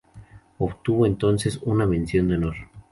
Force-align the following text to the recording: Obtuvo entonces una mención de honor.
Obtuvo 0.57 1.05
entonces 1.05 1.59
una 1.63 1.85
mención 1.85 2.27
de 2.27 2.33
honor. 2.37 2.55